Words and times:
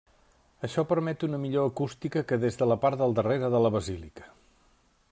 Això 0.67 0.83
permet 0.91 1.25
una 1.27 1.39
millor 1.43 1.69
acústica 1.71 2.25
que 2.31 2.41
des 2.47 2.59
de 2.63 2.71
la 2.73 2.79
part 2.87 3.01
del 3.05 3.17
darrere 3.21 3.53
de 3.57 3.63
la 3.67 3.75
basílica. 3.77 4.31